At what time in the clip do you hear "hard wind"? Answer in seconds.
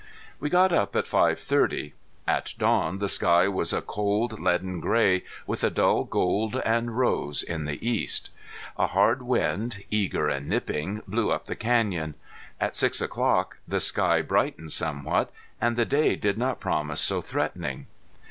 8.87-9.83